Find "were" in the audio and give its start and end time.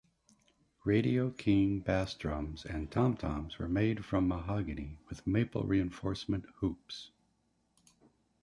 3.59-3.67